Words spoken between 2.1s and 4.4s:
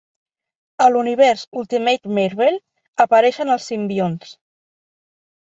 Marvel", apareixen els Simbionts.